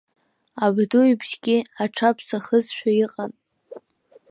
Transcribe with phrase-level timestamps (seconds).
[0.63, 3.31] Абду ибжьгьы аҽаԥсахызшәа иҟан.